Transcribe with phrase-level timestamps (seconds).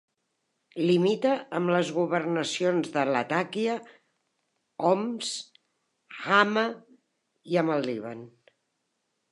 [0.85, 3.77] Limita amb les governacions de Latakia,
[4.89, 5.31] Homs,
[6.25, 6.67] Hama,
[7.55, 8.27] i amb el Líban.